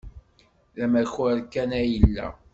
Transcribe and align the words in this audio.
D 0.75 0.77
amakar 0.85 1.37
kan 1.51 1.69
ay 1.79 1.85
yella. 1.93 2.27